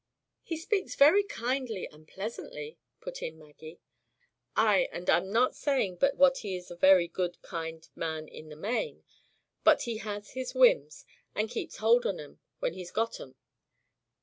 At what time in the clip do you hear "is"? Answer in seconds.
6.55-6.71